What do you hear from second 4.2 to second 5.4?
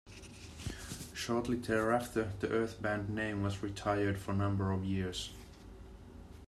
a number of years.